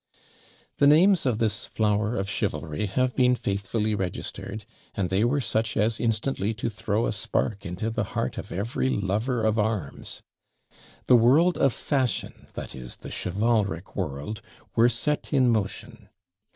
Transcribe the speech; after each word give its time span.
The 0.77 0.87
names 0.87 1.27
of 1.27 1.37
this 1.37 1.67
flower 1.67 2.15
of 2.15 2.27
chivalry 2.27 2.87
have 2.87 3.15
been 3.15 3.35
faithfully 3.35 3.93
registered, 3.93 4.65
and 4.95 5.11
they 5.11 5.23
were 5.23 5.39
such 5.41 5.77
as 5.77 5.99
instantly 5.99 6.55
to 6.55 6.69
throw 6.71 7.05
a 7.05 7.13
spark 7.13 7.67
into 7.67 7.91
the 7.91 8.03
heart 8.15 8.39
of 8.39 8.51
every 8.51 8.89
lover 8.89 9.43
of 9.43 9.59
arms! 9.59 10.23
The 11.05 11.15
world 11.15 11.55
of 11.55 11.71
fashion, 11.71 12.47
that 12.55 12.73
is, 12.73 12.95
the 12.95 13.11
chivalric 13.11 13.95
world, 13.95 14.41
were 14.75 14.89
set 14.89 15.31
in 15.33 15.51
motion. 15.51 16.09